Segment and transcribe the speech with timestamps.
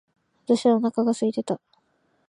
[0.47, 1.61] 私はお腹が空いていた。